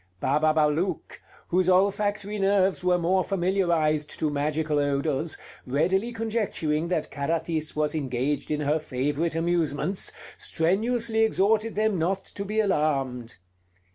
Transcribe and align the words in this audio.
Bababalouk, 0.19 1.19
whose 1.49 1.69
olfactory 1.69 2.39
nerves 2.39 2.83
were 2.83 2.97
more 2.97 3.23
familiarized 3.23 4.17
to 4.17 4.31
magical 4.31 4.79
odors, 4.79 5.37
readily 5.67 6.11
conjecturing 6.11 6.87
that 6.87 7.11
Carathis 7.11 7.75
was 7.75 7.93
engaged 7.93 8.49
in 8.49 8.61
her 8.61 8.79
favorite 8.79 9.35
amusements, 9.35 10.11
strenuously 10.39 11.19
exhorted 11.19 11.75
them 11.75 11.99
not 11.99 12.25
to 12.25 12.43
be 12.43 12.59
alarmed. 12.59 13.37